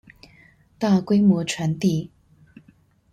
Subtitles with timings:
[0.79, 2.09] 大規模傳遞